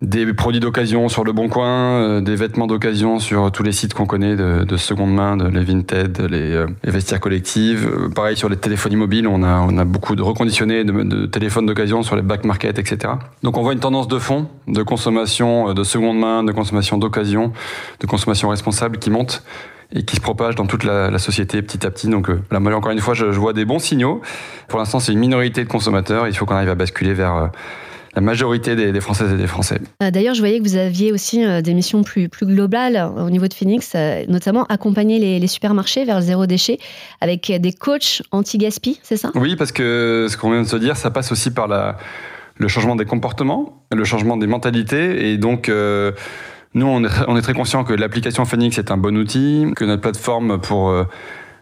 des 0.00 0.32
produits 0.32 0.60
d'occasion 0.60 1.08
sur 1.08 1.24
le 1.24 1.32
Bon 1.32 1.48
Coin, 1.48 2.00
euh, 2.00 2.20
des 2.20 2.36
vêtements 2.36 2.68
d'occasion 2.68 3.18
sur 3.18 3.50
tous 3.50 3.64
les 3.64 3.72
sites 3.72 3.94
qu'on 3.94 4.06
connaît 4.06 4.36
de, 4.36 4.62
de, 4.62 4.76
seconde 4.76 5.12
main, 5.12 5.36
de 5.36 5.48
les 5.48 5.64
Vinted, 5.64 6.20
les, 6.30 6.52
euh, 6.52 6.66
les 6.84 6.92
vestiaires 6.92 7.18
collectives. 7.18 7.88
Euh, 7.88 8.08
pareil 8.08 8.36
sur 8.36 8.48
les 8.48 8.56
téléphones 8.56 8.94
mobiles, 8.94 9.26
on 9.26 9.42
a, 9.42 9.58
on 9.60 9.76
a 9.76 9.84
beaucoup 9.84 10.14
de 10.14 10.22
reconditionnés 10.22 10.84
de, 10.84 10.92
de 11.02 11.26
téléphones 11.26 11.66
d'occasion 11.66 12.04
sur 12.04 12.14
les 12.14 12.22
back 12.22 12.44
market, 12.44 12.78
etc. 12.78 13.14
Donc 13.42 13.58
on 13.58 13.62
voit 13.62 13.72
une 13.72 13.80
tendance 13.80 14.06
de 14.06 14.18
fond 14.20 14.48
de 14.68 14.82
consommation 14.84 15.74
de 15.74 15.82
seconde 15.82 16.18
main, 16.20 16.44
de 16.44 16.52
consommation 16.52 16.96
d'occasion, 16.96 17.52
de 17.98 18.06
consommation 18.06 18.50
responsable 18.50 18.98
qui 18.98 19.10
monte 19.10 19.42
et 19.92 20.04
qui 20.04 20.14
se 20.14 20.20
propage 20.20 20.54
dans 20.54 20.66
toute 20.66 20.84
la, 20.84 21.10
la 21.10 21.18
société 21.18 21.60
petit 21.62 21.84
à 21.84 21.90
petit. 21.90 22.08
Donc 22.08 22.28
là, 22.28 22.60
encore 22.60 22.92
une 22.92 23.00
fois, 23.00 23.14
je, 23.14 23.32
je 23.32 23.40
vois 23.40 23.52
des 23.52 23.64
bons 23.64 23.78
signaux. 23.80 24.20
Pour 24.68 24.78
l'instant, 24.78 25.00
c'est 25.00 25.12
une 25.12 25.18
minorité 25.18 25.64
de 25.64 25.68
consommateurs. 25.68 26.28
Il 26.28 26.36
faut 26.36 26.46
qu'on 26.46 26.54
arrive 26.54 26.68
à 26.68 26.74
basculer 26.76 27.14
vers 27.14 27.50
la 28.18 28.20
majorité 28.20 28.74
des, 28.74 28.90
des, 28.90 29.00
Françaises 29.00 29.32
et 29.32 29.36
des 29.36 29.46
Français. 29.46 29.80
Euh, 30.02 30.10
d'ailleurs, 30.10 30.34
je 30.34 30.40
voyais 30.40 30.58
que 30.58 30.64
vous 30.64 30.76
aviez 30.76 31.12
aussi 31.12 31.44
euh, 31.44 31.62
des 31.62 31.72
missions 31.72 32.02
plus, 32.02 32.28
plus 32.28 32.46
globales 32.46 32.96
euh, 32.96 33.24
au 33.24 33.30
niveau 33.30 33.46
de 33.46 33.54
Phoenix, 33.54 33.94
notamment 34.26 34.64
accompagner 34.64 35.20
les, 35.20 35.38
les 35.38 35.46
supermarchés 35.46 36.04
vers 36.04 36.16
le 36.16 36.22
zéro 36.22 36.46
déchet 36.46 36.80
avec 37.20 37.52
des 37.52 37.72
coachs 37.72 38.22
anti-gaspi, 38.32 38.98
c'est 39.04 39.16
ça? 39.16 39.30
Oui, 39.36 39.54
parce 39.54 39.70
que 39.70 40.26
ce 40.28 40.36
qu'on 40.36 40.50
vient 40.50 40.62
de 40.62 40.66
se 40.66 40.76
dire, 40.76 40.96
ça 40.96 41.12
passe 41.12 41.30
aussi 41.30 41.52
par 41.52 41.68
la, 41.68 41.96
le 42.56 42.66
changement 42.66 42.96
des 42.96 43.04
comportements, 43.04 43.84
le 43.92 44.02
changement 44.02 44.36
des 44.36 44.48
mentalités. 44.48 45.30
Et 45.30 45.38
donc, 45.38 45.68
euh, 45.68 46.10
nous, 46.74 46.86
on 46.86 47.04
est, 47.04 47.10
on 47.28 47.36
est, 47.36 47.42
très 47.42 47.54
conscient 47.54 47.84
que 47.84 47.92
l'application 47.92 48.44
Phoenix 48.44 48.78
est 48.78 48.90
un 48.90 48.96
bon 48.96 49.16
outil, 49.16 49.66
que 49.76 49.84
notre 49.84 50.02
plateforme 50.02 50.60
pour... 50.60 50.90
Euh, 50.90 51.04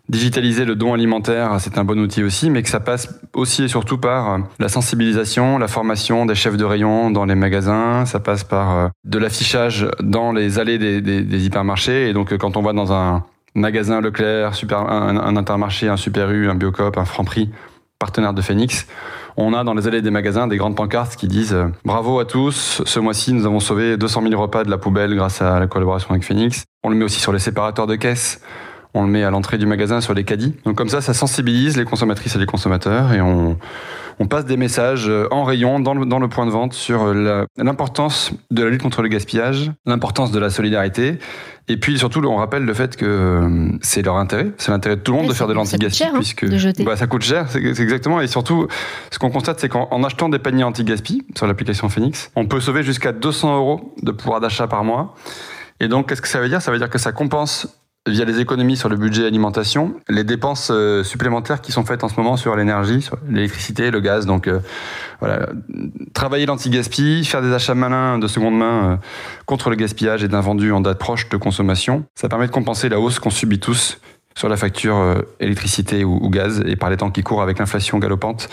digitaliser 0.09 0.65
le 0.65 0.77
don 0.77 0.95
alimentaire, 0.95 1.57
c'est 1.59 1.79
un 1.79 1.85
bon 1.85 1.99
outil 1.99 2.23
aussi, 2.23 2.51
mais 2.51 2.63
que 2.63 2.69
ça 2.69 2.81
passe 2.81 3.21
aussi 3.33 3.65
et 3.65 3.69
surtout 3.69 3.99
par 3.99 4.39
la 4.59 4.69
sensibilisation, 4.69 5.59
la 5.59 5.69
formation 5.69 6.27
des 6.27 6.35
chefs 6.35 6.57
de 6.57 6.65
rayon 6.65 7.11
dans 7.11 7.25
les 7.25 7.35
magasins, 7.35 8.07
ça 8.07 8.21
passe 8.21 8.45
par 8.45 8.77
euh, 8.77 8.89
de 9.05 9.19
l'affichage 9.19 9.89
dans 10.01 10.33
les 10.33 10.59
allées 10.59 10.79
des, 10.79 11.47
hypermarchés. 11.47 12.09
Et 12.09 12.13
donc, 12.13 12.33
euh, 12.33 12.39
quand 12.39 12.57
on 12.57 12.63
va 12.63 12.73
dans 12.73 12.93
un 12.93 13.25
magasin 13.55 14.01
Leclerc, 14.01 14.53
un, 14.71 15.17
un 15.17 15.37
intermarché, 15.37 15.89
un 15.89 15.97
Super 15.97 16.31
U, 16.31 16.49
un 16.49 16.55
Biocop, 16.55 16.99
un 16.99 17.05
Franprix, 17.05 17.51
partenaire 17.99 18.35
de 18.35 18.43
Phoenix, 18.43 18.87
on 19.37 19.53
a 19.53 19.65
dans 19.65 19.75
les 19.75 19.87
allées 19.87 20.03
des 20.03 20.11
magasins 20.11 20.47
des 20.47 20.57
grandes 20.57 20.77
pancartes 20.77 21.17
qui 21.17 21.29
disent 21.29 21.55
euh, 21.55 21.69
Bravo 21.85 22.19
à 22.21 22.25
tous, 22.25 22.83
ce 22.85 23.01
mois-ci 23.01 23.33
nous 23.33 23.47
avons 23.47 23.61
sauvé 23.61 23.97
200 23.97 24.23
000 24.29 24.41
repas 24.41 24.65
de 24.65 24.71
la 24.71 24.79
poubelle 24.79 25.15
grâce 25.15 25.43
à 25.43 25.59
la 25.59 25.67
collaboration 25.67 26.11
avec 26.11 26.25
Phoenix. 26.25 26.65
On 26.85 26.91
le 26.91 26.97
met 26.97 27.05
aussi 27.05 27.21
sur 27.21 27.33
les 27.33 27.39
séparateurs 27.39 27.87
de 27.87 27.97
caisse 27.97 28.41
on 28.97 29.05
le 29.05 29.11
met 29.11 29.23
à 29.23 29.31
l'entrée 29.31 29.59
du 29.59 29.67
magasin 29.67 30.01
sur 30.01 30.15
les 30.15 30.25
caddies. 30.25 30.55
Donc 30.65 30.77
comme 30.77 30.89
ça, 30.89 31.01
ça 31.01 31.15
sensibilise 31.15 31.77
les 31.77 31.85
consommatrices 31.85 32.35
et 32.35 32.39
les 32.39 32.47
consommateurs 32.47 33.13
et 33.13 33.21
on, 33.21 33.59
on 34.19 34.27
passe 34.27 34.45
des 34.45 34.57
messages 34.57 35.11
en 35.31 35.45
rayon 35.45 35.81
dans 35.81 35.95
le, 35.95 36.07
dans 36.07 36.19
le 36.19 36.29
point 36.29 36.47
de 36.47 36.51
vente 36.51 36.73
sur 36.73 37.13
l'importance 37.57 38.33
de 38.51 38.63
la 38.65 38.71
lutte 38.71 38.83
contre 38.83 39.03
le 39.03 39.09
gaspillage, 39.09 39.71
l'importance 39.87 40.33
de 40.33 40.39
la 40.39 40.51
solidarité 40.51 41.19
et 41.69 41.77
puis 41.77 41.99
surtout, 41.99 42.21
on 42.25 42.37
rappelle 42.37 42.65
le 42.65 42.75
fait 42.75 42.97
que 42.97 43.05
euh, 43.05 43.71
c'est 43.83 44.03
leur 44.03 44.17
intérêt, 44.17 44.53
c'est 44.57 44.71
l'intérêt 44.71 44.97
de 44.97 45.01
tout 45.01 45.13
le 45.13 45.19
monde 45.19 45.29
de 45.29 45.33
faire 45.33 45.49
de 45.49 45.53
l'anti-gaspi, 45.53 46.05
hein, 46.05 46.13
puisque 46.15 46.47
bah, 46.85 46.97
ça 46.97 47.09
coûte 47.09 47.23
cher, 47.23 47.47
c'est 47.49 47.59
exactement. 47.59 48.21
Et 48.21 48.29
surtout, 48.29 48.69
ce 49.11 49.19
qu'on 49.19 49.31
constate, 49.31 49.59
c'est 49.59 49.69
qu'en 49.69 50.05
achetant 50.05 50.29
des 50.29 50.39
paniers 50.39 50.63
anti-gaspi 50.63 51.27
sur 51.37 51.47
l'application 51.47 51.89
Phoenix, 51.89 52.31
on 52.37 52.47
peut 52.47 52.61
sauver 52.61 52.85
jusqu'à 52.85 53.11
200 53.11 53.57
euros 53.57 53.95
de 54.03 54.13
pouvoir 54.13 54.41
d'achat 54.41 54.69
par 54.69 54.85
mois. 54.85 55.15
Et 55.81 55.89
donc, 55.89 56.09
qu'est-ce 56.09 56.23
que 56.23 56.29
ça 56.29 56.41
veut 56.41 56.49
dire? 56.49 56.63
Ça 56.63 56.71
veut 56.71 56.79
dire 56.79 56.89
que 56.89 56.99
ça 56.99 57.11
compense 57.11 57.69
via 58.07 58.25
les 58.25 58.41
économies 58.41 58.77
sur 58.77 58.89
le 58.89 58.97
budget 58.97 59.27
alimentation, 59.27 59.95
les 60.09 60.25
dépenses 60.25 60.71
euh, 60.73 61.03
supplémentaires 61.03 61.61
qui 61.61 61.73
sont 61.73 61.85
faites 61.85 62.05
en 62.05 62.09
ce 62.09 62.17
moment 62.17 62.37
sur 62.37 62.55
l'énergie, 62.57 63.03
sur 63.03 63.19
l'électricité, 63.29 63.91
le 63.91 64.01
gaz. 64.01 64.27
Donc 64.27 64.47
euh, 64.47 64.61
voilà, 65.21 65.49
travailler 66.15 66.47
l'anti-gaspi, 66.47 67.25
faire 67.25 67.43
des 67.43 67.53
achats 67.53 67.75
malins 67.75 68.19
de 68.19 68.27
seconde 68.27 68.57
main 68.57 68.93
euh, 68.93 68.97
contre 69.45 69.71
le 69.71 69.77
gaspillage 69.77 70.23
et 70.23 70.29
d'un 70.29 70.41
vendu 70.41 70.73
en 70.73 70.81
date 70.81 70.99
proche 70.99 71.29
de 71.29 71.37
consommation, 71.37 72.05
ça 72.15 72.29
permet 72.29 72.47
de 72.47 72.53
compenser 72.53 72.89
la 72.89 73.01
hausse 73.01 73.19
qu'on 73.19 73.31
subit 73.31 73.59
tous 73.59 73.99
sur 74.37 74.49
la 74.51 74.57
facture 74.57 74.97
euh, 74.97 75.23
électricité 75.41 76.05
ou, 76.05 76.19
ou, 76.23 76.29
gaz 76.29 76.63
et 76.67 76.77
par 76.77 76.91
les 76.91 76.99
temps 76.99 77.11
qui 77.11 77.23
courent 77.23 77.43
avec 77.43 77.59
l'inflation 77.59 77.99
galopante. 77.99 78.49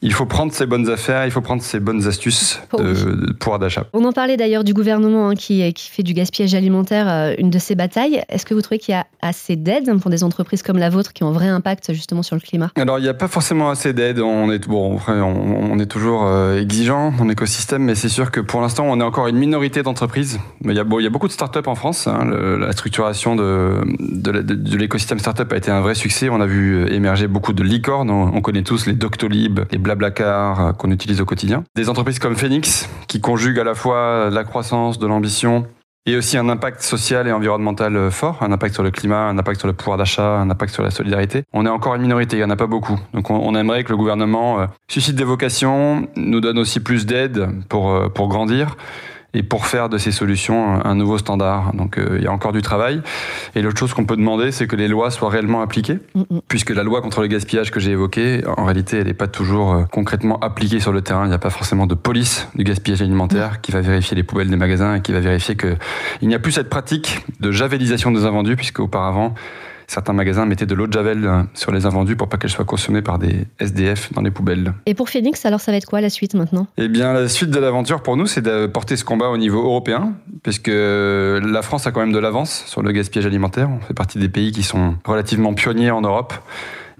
Il 0.00 0.12
faut 0.12 0.26
prendre 0.26 0.52
ses 0.52 0.64
bonnes 0.64 0.88
affaires, 0.88 1.24
il 1.24 1.32
faut 1.32 1.40
prendre 1.40 1.60
ses 1.60 1.80
bonnes 1.80 2.06
astuces 2.06 2.60
oh 2.72 2.80
de, 2.80 2.92
oui. 2.92 3.26
de 3.26 3.32
pouvoir 3.32 3.58
d'achat. 3.58 3.86
On 3.92 4.04
en 4.04 4.12
parlait 4.12 4.36
d'ailleurs 4.36 4.62
du 4.62 4.72
gouvernement 4.72 5.30
hein, 5.30 5.34
qui, 5.34 5.72
qui, 5.72 5.90
fait 5.90 6.04
du 6.04 6.14
gaspillage 6.14 6.54
alimentaire 6.54 7.08
euh, 7.08 7.34
une 7.36 7.50
de 7.50 7.58
ses 7.58 7.74
batailles. 7.74 8.22
Est-ce 8.28 8.46
que 8.46 8.54
vous 8.54 8.62
trouvez 8.62 8.78
qu'il 8.78 8.92
y 8.92 8.96
a 8.96 9.06
assez 9.22 9.56
d'aide 9.56 9.90
pour 10.00 10.10
des 10.10 10.22
entreprises 10.22 10.62
comme 10.62 10.78
la 10.78 10.88
vôtre 10.88 11.12
qui 11.12 11.24
ont 11.24 11.28
un 11.28 11.32
vrai 11.32 11.48
impact 11.48 11.92
justement 11.92 12.22
sur 12.22 12.36
le 12.36 12.40
climat? 12.40 12.70
Alors 12.76 13.00
il 13.00 13.02
n'y 13.02 13.08
a 13.08 13.14
pas 13.14 13.28
forcément 13.28 13.70
assez 13.70 13.92
d'aide. 13.92 14.20
On 14.20 14.52
est 14.52 14.68
bon, 14.68 15.00
on, 15.08 15.22
on, 15.72 15.78
est 15.80 15.86
toujours 15.86 16.26
euh, 16.26 16.60
exigeant 16.60 17.10
dans 17.10 17.24
l'écosystème, 17.24 17.82
mais 17.82 17.96
c'est 17.96 18.08
sûr 18.08 18.30
que 18.30 18.40
pour 18.40 18.60
l'instant 18.60 18.84
on 18.86 19.00
est 19.00 19.04
encore 19.04 19.26
une 19.26 19.38
minorité 19.38 19.82
d'entreprises. 19.82 20.38
Il 20.64 20.72
y 20.72 20.78
a, 20.78 20.84
bon, 20.84 21.00
il 21.00 21.02
y 21.02 21.08
a 21.08 21.10
beaucoup 21.10 21.28
de 21.28 21.32
startups 21.32 21.66
en 21.66 21.74
France. 21.74 22.06
Hein, 22.06 22.24
le, 22.24 22.56
la 22.56 22.70
structuration 22.70 23.34
de 23.34 24.76
l'écosystème 24.76 25.18
startup 25.24 25.50
a 25.54 25.56
été 25.56 25.70
un 25.70 25.80
vrai 25.80 25.94
succès. 25.94 26.28
On 26.28 26.38
a 26.42 26.46
vu 26.46 26.86
émerger 26.92 27.28
beaucoup 27.28 27.54
de 27.54 27.62
licornes. 27.62 28.10
On 28.10 28.42
connaît 28.42 28.62
tous 28.62 28.84
les 28.84 28.92
Doctolib, 28.92 29.60
les 29.70 29.78
Blablacar 29.78 30.60
euh, 30.60 30.72
qu'on 30.72 30.90
utilise 30.90 31.22
au 31.22 31.24
quotidien. 31.24 31.64
Des 31.74 31.88
entreprises 31.88 32.18
comme 32.18 32.36
Phoenix 32.36 32.90
qui 33.08 33.22
conjuguent 33.22 33.60
à 33.60 33.64
la 33.64 33.74
fois 33.74 34.28
la 34.30 34.44
croissance, 34.44 34.98
de 34.98 35.06
l'ambition 35.06 35.66
et 36.04 36.18
aussi 36.18 36.36
un 36.36 36.50
impact 36.50 36.82
social 36.82 37.26
et 37.26 37.32
environnemental 37.32 38.10
fort, 38.10 38.42
un 38.42 38.52
impact 38.52 38.74
sur 38.74 38.82
le 38.82 38.90
climat, 38.90 39.28
un 39.30 39.38
impact 39.38 39.60
sur 39.60 39.66
le 39.66 39.72
pouvoir 39.72 39.96
d'achat, 39.96 40.40
un 40.40 40.50
impact 40.50 40.74
sur 40.74 40.82
la 40.82 40.90
solidarité. 40.90 41.44
On 41.54 41.64
est 41.64 41.70
encore 41.70 41.94
une 41.94 42.02
minorité, 42.02 42.36
il 42.36 42.40
n'y 42.40 42.44
en 42.44 42.50
a 42.50 42.56
pas 42.56 42.66
beaucoup. 42.66 43.00
Donc 43.14 43.30
on, 43.30 43.54
aimerait 43.54 43.84
que 43.84 43.88
le 43.92 43.96
gouvernement 43.96 44.60
euh, 44.60 44.66
suscite 44.88 45.16
des 45.16 45.24
vocations, 45.24 46.06
nous 46.16 46.42
donne 46.42 46.58
aussi 46.58 46.80
plus 46.80 47.06
d'aide 47.06 47.48
pour, 47.70 47.90
euh, 47.90 48.10
pour 48.10 48.28
grandir 48.28 48.76
et 49.34 49.42
pour 49.42 49.66
faire 49.66 49.88
de 49.88 49.98
ces 49.98 50.12
solutions 50.12 50.84
un 50.84 50.94
nouveau 50.94 51.18
standard. 51.18 51.74
Donc 51.74 51.98
euh, 51.98 52.16
il 52.18 52.24
y 52.24 52.26
a 52.26 52.32
encore 52.32 52.52
du 52.52 52.62
travail. 52.62 53.02
Et 53.54 53.62
l'autre 53.62 53.78
chose 53.78 53.92
qu'on 53.92 54.06
peut 54.06 54.16
demander, 54.16 54.52
c'est 54.52 54.66
que 54.66 54.76
les 54.76 54.88
lois 54.88 55.10
soient 55.10 55.30
réellement 55.30 55.60
appliquées, 55.60 55.98
mm 56.14 56.22
-hmm. 56.22 56.40
puisque 56.48 56.70
la 56.70 56.82
loi 56.82 57.02
contre 57.02 57.20
le 57.20 57.26
gaspillage 57.26 57.70
que 57.70 57.80
j'ai 57.80 57.92
évoquée, 57.92 58.42
en 58.56 58.64
réalité, 58.64 58.98
elle 58.98 59.06
n'est 59.06 59.14
pas 59.14 59.28
toujours 59.28 59.74
euh, 59.74 59.84
concrètement 59.90 60.38
appliquée 60.40 60.80
sur 60.80 60.92
le 60.92 61.02
terrain. 61.02 61.24
Il 61.26 61.28
n'y 61.28 61.34
a 61.34 61.44
pas 61.48 61.50
forcément 61.50 61.86
de 61.86 61.94
police 61.94 62.48
du 62.54 62.64
gaspillage 62.64 63.02
alimentaire 63.02 63.50
mm 63.52 63.62
qui 63.64 63.72
va 63.72 63.80
vérifier 63.80 64.14
les 64.16 64.22
poubelles 64.22 64.50
des 64.50 64.56
magasins 64.56 64.92
et 64.96 65.00
qui 65.00 65.12
va 65.12 65.20
vérifier 65.20 65.54
qu'il 65.56 66.28
n'y 66.30 66.34
a 66.34 66.38
plus 66.38 66.52
cette 66.52 66.68
pratique 66.68 67.08
de 67.40 67.50
javélisation 67.50 68.10
des 68.16 68.24
invendus, 68.30 68.56
puisque 68.56 68.80
auparavant, 68.80 69.34
certains 69.86 70.12
magasins 70.12 70.46
mettaient 70.46 70.66
de 70.66 70.74
l'eau 70.74 70.86
de 70.86 70.92
javel 70.92 71.24
euh, 71.24 71.42
sur 71.54 71.72
les 71.72 71.86
invendus 71.86 72.16
pour 72.16 72.28
pas 72.28 72.36
qu'elles 72.36 72.50
soient 72.50 72.64
consommées 72.64 73.02
par 73.02 73.18
des 73.18 73.46
SDF 73.58 74.12
dans 74.12 74.22
les 74.22 74.30
poubelles. 74.30 74.74
Et 74.86 74.94
pour 74.94 75.08
Phoenix, 75.08 75.44
alors 75.46 75.60
ça 75.60 75.70
va 75.72 75.78
être 75.78 75.86
quoi 75.86 76.00
la 76.00 76.10
suite 76.10 76.34
maintenant? 76.34 76.66
Eh 76.76 76.88
bien, 76.88 77.12
la 77.12 77.28
suite 77.28 77.50
de 77.50 77.58
l'aventure 77.58 78.02
pour 78.02 78.16
nous, 78.16 78.26
c'est 78.26 78.42
de 78.42 78.66
porter 78.66 78.96
ce 78.96 79.04
combat 79.04 79.28
au 79.28 79.36
niveau 79.36 79.62
européen, 79.62 80.14
puisque 80.42 80.70
la 80.70 81.62
France 81.62 81.86
a 81.86 81.92
quand 81.92 82.00
même 82.00 82.12
de 82.12 82.18
l'avance 82.18 82.64
sur 82.66 82.82
le 82.82 82.92
gaspillage 82.92 83.26
alimentaire. 83.26 83.68
On 83.70 83.80
fait 83.80 83.94
partie 83.94 84.18
des 84.18 84.28
pays 84.28 84.52
qui 84.52 84.62
sont 84.62 84.94
relativement 85.04 85.54
pionniers 85.54 85.90
en 85.90 86.00
Europe. 86.00 86.34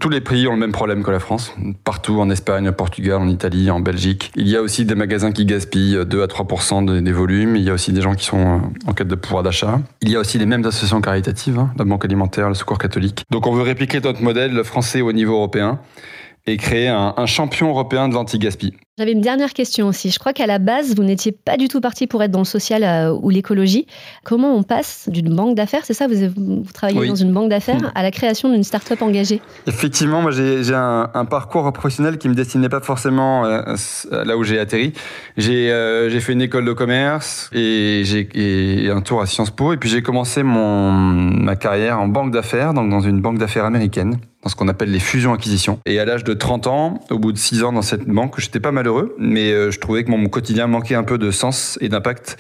Tous 0.01 0.09
les 0.09 0.21
pays 0.21 0.47
ont 0.49 0.53
le 0.53 0.59
même 0.59 0.73
problème 0.73 1.03
que 1.03 1.11
la 1.11 1.21
France. 1.21 1.55
Partout, 1.85 2.21
en 2.21 2.31
Espagne, 2.31 2.69
au 2.69 2.73
Portugal, 2.73 3.19
en 3.19 3.29
Italie, 3.29 3.71
en 3.71 3.81
Belgique. 3.81 4.33
Il 4.37 4.49
y 4.49 4.57
a 4.57 4.63
aussi 4.63 4.85
des 4.85 4.95
magasins 4.95 5.33
qui 5.33 5.45
gaspillent 5.45 6.05
2 6.05 6.23
à 6.23 6.27
3 6.27 6.47
des 6.83 7.13
volumes. 7.13 7.57
Il 7.57 7.63
y 7.63 7.71
a 7.71 7.75
aussi 7.75 7.93
des 7.93 8.03
gens 8.03 8.15
qui 8.15 8.25
sont 8.25 8.39
euh, 8.39 8.89
en 8.91 8.93
quête 8.93 9.09
de 9.09 9.15
pouvoir 9.15 9.43
d'achat. 9.43 9.81
Il 10.03 10.11
y 10.11 10.17
a 10.17 10.21
aussi 10.21 10.39
les 10.39 10.47
mêmes 10.47 10.65
associations 10.67 11.01
caritatives, 11.01 11.59
hein, 11.59 11.73
la 11.79 11.85
Banque 11.85 12.05
alimentaire, 12.05 12.49
le 12.49 12.55
Secours 12.55 12.79
catholique. 12.79 13.25
Donc 13.31 13.47
on 13.47 13.53
veut 13.53 13.63
répliquer 13.63 14.01
notre 14.01 14.23
modèle 14.23 14.63
français 14.65 15.01
au 15.01 15.13
niveau 15.13 15.35
européen 15.35 15.79
et 16.47 16.57
créer 16.57 16.89
un, 16.89 17.15
un 17.17 17.27
champion 17.27 17.69
européen 17.69 18.09
de 18.09 18.15
l'anti-gaspi. 18.15 18.75
J'avais 18.97 19.11
une 19.11 19.23
dernière 19.23 19.53
question 19.53 19.89
aussi. 19.89 20.11
Je 20.11 20.21
crois 20.21 20.33
qu'à 20.33 20.47
la 20.47 20.61
base, 20.61 20.95
vous 20.95 21.03
n'étiez 21.03 21.33
pas 21.33 21.57
du 21.57 21.67
tout 21.67 21.81
parti 21.81 22.07
pour 22.07 22.23
être 22.23 22.31
dans 22.31 22.39
le 22.39 22.45
social 22.45 22.85
euh, 22.85 23.13
ou 23.13 23.29
l'écologie. 23.29 23.89
Comment 24.23 24.55
on 24.55 24.63
passe 24.63 25.09
d'une 25.09 25.35
banque 25.35 25.57
d'affaires, 25.57 25.85
c'est 25.85 25.95
ça 25.95 26.07
vous, 26.07 26.15
vous, 26.37 26.73
travaillez 26.73 27.09
dans 27.09 27.17
une 27.17 27.33
banque 27.33 27.49
d'affaires, 27.49 27.81
mmh. 27.81 27.93
à 27.93 28.03
la 28.05 28.13
création 28.13 28.51
d'une 28.51 28.63
start-up 28.63 29.03
engagée? 29.03 29.41
Effectivement, 29.67 30.23
moi 30.23 30.31
j'ai 30.31 30.75
un, 30.75 31.11
un, 31.13 31.25
parcours 31.25 31.73
professionnel 31.73 32.19
qui 32.19 32.29
me 32.29 32.35
destinait 32.35 32.69
pas 32.69 32.81
forcément 32.81 33.45
euh, 33.45 33.75
là 34.13 34.37
où 34.37 34.45
j'ai 34.45 34.61
atterri. 34.61 34.93
J'ai 35.37 35.73
euh, 35.73 36.21
fait 36.21 36.35
une 36.35 36.43
école 36.43 36.65
de 36.65 36.73
commerce 36.73 37.51
et 37.53 38.03
j'ai 38.05 38.91
un 38.93 39.01
tour 39.01 39.21
à 39.21 39.27
Sciences 39.27 39.51
Po. 39.51 39.73
Et 39.73 39.77
puis 39.77 39.89
j'ai 39.89 40.03
commencé 40.03 40.45
mon, 40.45 40.93
ma 40.93 41.57
carrière 41.57 42.01
en 42.01 42.07
banque 42.07 42.31
d'affaires, 42.31 42.75
donc 42.75 42.91
dans 42.91 43.01
une 43.01 43.21
banque 43.21 43.39
d'affaires 43.39 43.65
américaine 43.65 44.19
dans 44.45 44.51
ce 44.51 44.57
qu'on 44.57 44.69
appelle 44.69 44.91
les 44.91 45.01
fusions-acquisitions. 45.01 45.81
Et 45.87 45.99
à 45.99 46.05
l'âge 46.05 46.23
de 46.23 46.35
30 46.35 46.67
ans, 46.67 47.01
au 47.11 47.19
bout 47.19 47.33
de 47.33 47.39
6 47.39 47.65
ans 47.65 47.73
dans 47.73 47.83
cette 47.83 48.07
banque, 48.07 48.39
j'étais 48.39 48.61
pas 48.61 48.73
malheureux, 48.73 49.17
mais 49.19 49.51
euh, 49.51 49.71
je 49.71 49.81
trouvais 49.81 50.05
que 50.05 50.11
mon 50.11 50.27
quotidien 50.27 50.67
manquait 50.67 50.95
un 50.95 51.05
peu 51.05 51.19
de 51.19 51.31
sens 51.31 51.79
et 51.81 51.89
d'impact 51.89 52.37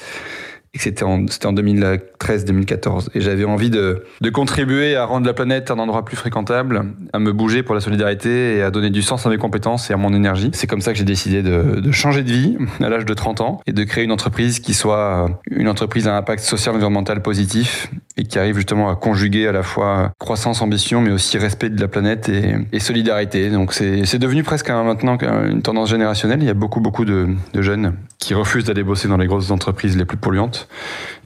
c'était 0.76 1.04
en, 1.04 1.20
en 1.20 1.52
2013-2014. 1.52 3.08
Et 3.14 3.20
j'avais 3.20 3.44
envie 3.44 3.70
de, 3.70 4.04
de, 4.20 4.30
contribuer 4.30 4.96
à 4.96 5.04
rendre 5.04 5.26
la 5.26 5.32
planète 5.32 5.70
un 5.70 5.78
endroit 5.78 6.04
plus 6.04 6.16
fréquentable, 6.16 6.84
à 7.12 7.18
me 7.18 7.32
bouger 7.32 7.62
pour 7.62 7.74
la 7.74 7.80
solidarité 7.80 8.56
et 8.56 8.62
à 8.62 8.70
donner 8.70 8.90
du 8.90 9.02
sens 9.02 9.24
à 9.26 9.30
mes 9.30 9.38
compétences 9.38 9.90
et 9.90 9.92
à 9.92 9.96
mon 9.96 10.12
énergie. 10.12 10.50
C'est 10.52 10.66
comme 10.66 10.80
ça 10.80 10.92
que 10.92 10.98
j'ai 10.98 11.04
décidé 11.04 11.42
de, 11.42 11.80
de, 11.80 11.92
changer 11.92 12.22
de 12.22 12.32
vie 12.32 12.56
à 12.80 12.88
l'âge 12.88 13.04
de 13.04 13.14
30 13.14 13.40
ans 13.40 13.60
et 13.66 13.72
de 13.72 13.84
créer 13.84 14.04
une 14.04 14.12
entreprise 14.12 14.58
qui 14.58 14.74
soit 14.74 15.28
une 15.50 15.68
entreprise 15.68 16.08
à 16.08 16.16
impact 16.16 16.42
social 16.42 16.74
environnemental 16.74 17.22
positif 17.22 17.90
et 18.16 18.24
qui 18.24 18.38
arrive 18.38 18.56
justement 18.56 18.90
à 18.90 18.96
conjuguer 18.96 19.48
à 19.48 19.52
la 19.52 19.62
fois 19.62 20.12
croissance, 20.18 20.62
ambition, 20.62 21.00
mais 21.00 21.10
aussi 21.10 21.36
respect 21.38 21.68
de 21.68 21.80
la 21.80 21.88
planète 21.88 22.28
et, 22.28 22.54
et 22.72 22.78
solidarité. 22.78 23.50
Donc 23.50 23.72
c'est 23.72 24.18
devenu 24.18 24.42
presque 24.42 24.70
un, 24.70 24.84
maintenant 24.84 25.18
une 25.20 25.62
tendance 25.62 25.90
générationnelle. 25.90 26.38
Il 26.40 26.46
y 26.46 26.50
a 26.50 26.54
beaucoup, 26.54 26.80
beaucoup 26.80 27.04
de, 27.04 27.28
de 27.52 27.62
jeunes 27.62 27.94
qui 28.18 28.34
refusent 28.34 28.64
d'aller 28.64 28.84
bosser 28.84 29.08
dans 29.08 29.16
les 29.16 29.26
grosses 29.26 29.50
entreprises 29.50 29.96
les 29.96 30.04
plus 30.04 30.16
polluantes 30.16 30.68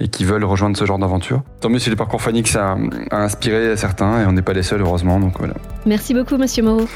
et 0.01 0.09
qui 0.09 0.25
veulent 0.25 0.45
rejoindre 0.45 0.77
ce 0.77 0.85
genre 0.87 0.99
d'aventure. 0.99 1.43
Tant 1.61 1.69
mieux 1.69 1.79
si 1.79 1.91
le 1.91 1.97
parcours 1.97 2.23
Fanix 2.23 2.57
a, 2.57 2.77
a 3.11 3.17
inspiré 3.23 3.77
certains 3.77 4.23
et 4.23 4.27
on 4.27 4.33
n'est 4.33 4.43
pas 4.43 4.55
les 4.55 4.63
seuls 4.63 4.81
heureusement. 4.81 5.21
Donc 5.21 5.39
voilà. 5.39 5.55
Merci 5.85 6.15
beaucoup 6.15 6.37
Monsieur 6.39 6.63
Moreau. 6.63 6.87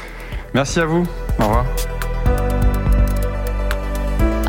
Merci 0.53 0.79
à 0.79 0.85
vous. 0.85 1.05
Au 1.39 1.43
revoir. 1.43 1.65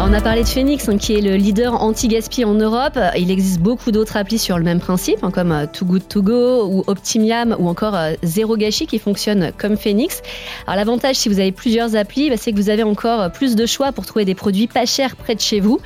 On 0.07 0.13
a 0.13 0.21
parlé 0.21 0.43
de 0.43 0.49
Phoenix, 0.49 0.91
qui 1.01 1.15
est 1.15 1.23
le 1.23 1.37
leader 1.37 1.83
anti-gaspi 1.83 2.45
en 2.45 2.53
Europe. 2.53 2.99
Il 3.17 3.31
existe 3.31 3.61
beaucoup 3.61 3.91
d'autres 3.91 4.19
applis 4.19 4.39
sur 4.39 4.59
le 4.59 4.63
même 4.63 4.79
principe, 4.79 5.25
hein, 5.25 5.31
comme 5.31 5.51
euh, 5.51 5.65
Too 5.65 5.87
Good 5.87 6.09
To 6.09 6.23
Go 6.23 6.67
ou 6.67 6.85
Optimiam 6.87 7.57
ou 7.59 7.69
encore 7.69 7.95
euh, 7.97 8.13
Zero 8.23 8.59
Gashi 8.59 8.87
qui 8.87 8.99
fonctionnent 8.99 9.51
comme 9.57 9.79
Phoenix. 9.79 10.21
Alors 10.67 10.77
l'avantage, 10.77 11.17
si 11.17 11.31
vous 11.31 11.41
avez 11.41 11.53
plusieurs 11.53 11.97
applis, 11.97 12.29
bah, 12.29 12.37
c'est 12.37 12.53
que 12.53 12.57
vous 12.57 12.69
avez 12.69 12.83
encore 12.83 13.23
euh, 13.23 13.29
plus 13.31 13.57
de 13.57 13.65
choix 13.65 13.93
pour 13.93 14.05
trouver 14.05 14.27
des 14.27 14.35
produits 14.35 14.67
pas 14.67 14.85
chers 14.85 15.17
près 15.17 15.35
de 15.35 15.41
chez 15.41 15.59
vous. 15.59 15.81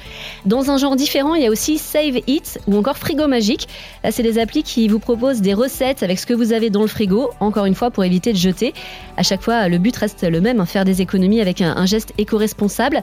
Dans 0.47 0.73
un 0.73 0.79
genre 0.79 0.97
différent, 0.97 1.37
il 1.37 1.45
y 1.45 1.47
a 1.47 1.51
aussi 1.51 1.79
Save 1.79 2.19
It 2.27 2.59
ou 2.67 2.77
encore 2.77 2.99
Frigo 2.99 3.29
Magique. 3.29 3.69
Là, 4.03 4.11
c'est 4.11 4.25
des 4.25 4.41
applis 4.41 4.65
qui 4.65 4.89
vous 4.89 4.99
proposent 4.99 5.43
des 5.43 5.55
recettes 5.55 6.03
avec 6.03 6.19
ce 6.19 6.27
que 6.27 6.35
vous 6.35 6.53
avez 6.53 6.71
dans 6.71 6.83
le 6.83 6.89
frigo, 6.89 7.31
encore 7.39 7.67
une 7.67 7.77
fois 7.77 7.93
pour 7.93 8.03
éviter 8.03 8.33
de 8.33 8.39
jeter. 8.39 8.75
À 9.17 9.23
chaque 9.23 9.43
fois, 9.43 9.69
le 9.69 9.79
but 9.79 9.97
reste 9.97 10.25
le 10.29 10.41
même, 10.41 10.59
hein, 10.59 10.67
faire 10.67 10.85
des 10.85 11.03
économies 11.03 11.41
avec 11.41 11.61
un 11.61 11.87
geste 11.87 12.15
éco-responsable. 12.19 13.03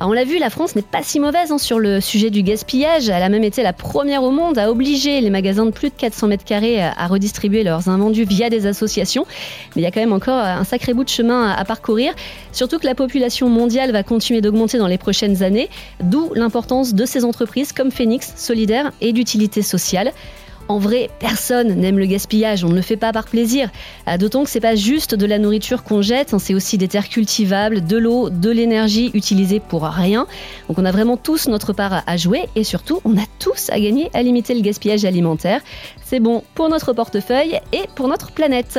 Ah, 0.00 0.08
on 0.08 0.12
l'a 0.12 0.24
vu, 0.24 0.38
la 0.38 0.50
France 0.50 0.74
n'est 0.74 0.82
pas 0.82 1.02
si 1.02 1.20
mauvaise 1.20 1.52
hein, 1.52 1.58
sur 1.58 1.78
le 1.78 2.00
sujet 2.00 2.30
du 2.30 2.42
gaspillage. 2.42 3.08
Elle 3.08 3.22
a 3.22 3.28
même 3.28 3.44
été 3.44 3.62
la 3.62 3.72
première 3.72 4.22
au 4.22 4.30
monde 4.30 4.58
à 4.58 4.70
obliger 4.70 5.20
les 5.20 5.30
magasins 5.30 5.66
de 5.66 5.70
plus 5.70 5.90
de 5.90 5.94
400 5.94 6.28
mètres 6.28 6.44
carrés 6.44 6.82
à 6.82 7.06
redistribuer 7.06 7.62
leurs 7.62 7.88
invendus 7.88 8.24
via 8.24 8.50
des 8.50 8.66
associations. 8.66 9.26
Mais 9.74 9.82
il 9.82 9.84
y 9.84 9.86
a 9.86 9.90
quand 9.90 10.00
même 10.00 10.12
encore 10.12 10.38
un 10.38 10.64
sacré 10.64 10.92
bout 10.92 11.04
de 11.04 11.08
chemin 11.08 11.50
à 11.50 11.64
parcourir. 11.64 12.14
Surtout 12.52 12.78
que 12.78 12.86
la 12.86 12.94
population 12.94 13.48
mondiale 13.48 13.92
va 13.92 14.02
continuer 14.02 14.40
d'augmenter 14.40 14.78
dans 14.78 14.88
les 14.88 14.98
prochaines 14.98 15.42
années, 15.42 15.68
d'où 16.00 16.32
l'importance 16.34 16.94
de 16.94 17.04
ces 17.04 17.24
entreprises 17.24 17.72
comme 17.72 17.90
Phoenix, 17.90 18.32
solidaire 18.36 18.90
et 19.00 19.12
d'utilité 19.12 19.62
sociale. 19.62 20.12
En 20.72 20.78
vrai, 20.78 21.10
personne 21.18 21.74
n'aime 21.74 21.98
le 21.98 22.06
gaspillage, 22.06 22.64
on 22.64 22.70
ne 22.70 22.74
le 22.74 22.80
fait 22.80 22.96
pas 22.96 23.12
par 23.12 23.26
plaisir. 23.26 23.68
Euh, 24.08 24.16
d'autant 24.16 24.42
que 24.42 24.48
c'est 24.48 24.58
pas 24.58 24.74
juste 24.74 25.14
de 25.14 25.26
la 25.26 25.38
nourriture 25.38 25.84
qu'on 25.84 26.00
jette, 26.00 26.32
hein, 26.32 26.38
c'est 26.38 26.54
aussi 26.54 26.78
des 26.78 26.88
terres 26.88 27.10
cultivables, 27.10 27.84
de 27.84 27.98
l'eau, 27.98 28.30
de 28.30 28.48
l'énergie 28.48 29.10
utilisée 29.12 29.60
pour 29.60 29.82
rien. 29.82 30.26
Donc 30.68 30.78
on 30.78 30.86
a 30.86 30.90
vraiment 30.90 31.18
tous 31.18 31.46
notre 31.48 31.74
part 31.74 32.02
à 32.06 32.16
jouer 32.16 32.48
et 32.56 32.64
surtout 32.64 33.02
on 33.04 33.18
a 33.18 33.24
tous 33.38 33.68
à 33.68 33.78
gagner 33.78 34.08
à 34.14 34.22
limiter 34.22 34.54
le 34.54 34.62
gaspillage 34.62 35.04
alimentaire. 35.04 35.60
C'est 36.06 36.20
bon 36.20 36.42
pour 36.54 36.70
notre 36.70 36.94
portefeuille 36.94 37.60
et 37.74 37.82
pour 37.94 38.08
notre 38.08 38.32
planète. 38.32 38.78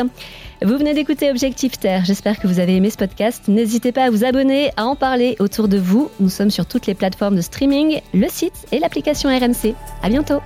Vous 0.63 0.75
venez 0.75 0.95
d'écouter 0.95 1.29
Objectif 1.29 1.77
Terre. 1.77 2.05
J'espère 2.05 2.39
que 2.39 2.47
vous 2.47 2.59
avez 2.59 2.75
aimé 2.75 2.89
ce 2.89 2.97
podcast. 2.97 3.43
N'hésitez 3.47 3.91
pas 3.91 4.05
à 4.05 4.09
vous 4.09 4.23
abonner, 4.23 4.71
à 4.77 4.85
en 4.87 4.95
parler 4.95 5.35
autour 5.37 5.67
de 5.67 5.77
vous. 5.77 6.09
Nous 6.19 6.29
sommes 6.29 6.49
sur 6.49 6.65
toutes 6.65 6.87
les 6.87 6.95
plateformes 6.95 7.35
de 7.35 7.41
streaming, 7.41 8.01
le 8.15 8.29
site 8.29 8.65
et 8.71 8.79
l'application 8.79 9.29
RMC. 9.29 9.75
À 10.01 10.09
bientôt. 10.09 10.39